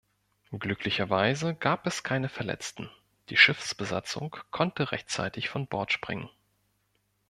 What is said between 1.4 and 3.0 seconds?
gab es keine Verletzten,